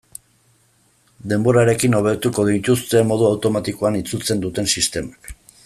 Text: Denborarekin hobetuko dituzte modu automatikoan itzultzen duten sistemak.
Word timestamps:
Denborarekin 1.33 1.97
hobetuko 1.99 2.47
dituzte 2.49 3.03
modu 3.11 3.29
automatikoan 3.29 3.99
itzultzen 4.03 4.43
duten 4.47 4.75
sistemak. 4.77 5.33